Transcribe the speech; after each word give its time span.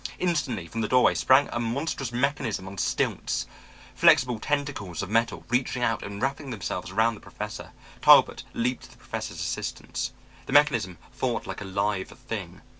Instantly 0.17 0.65
from 0.65 0.81
the 0.81 0.87
doorway 0.87 1.13
sprang 1.13 1.47
a 1.51 1.59
monstrous 1.59 2.11
mechanism 2.11 2.67
on 2.67 2.75
stilts, 2.75 3.45
flexible 3.93 4.39
tentacles 4.39 5.03
of 5.03 5.11
metal 5.11 5.45
reaching 5.49 5.83
out 5.83 6.01
and 6.01 6.19
wrapping 6.23 6.49
themselves 6.49 6.89
around 6.89 7.13
the 7.13 7.21
Professor. 7.21 7.71
Talbot 8.01 8.41
leaped 8.55 8.81
to 8.81 8.89
the 8.91 8.97
Professor's 8.97 9.37
assistance. 9.39 10.11
The 10.47 10.53
mechanism 10.53 10.97
fought 11.11 11.45
like 11.45 11.61
a 11.61 11.65
live 11.65 12.07
thing. 12.09 12.61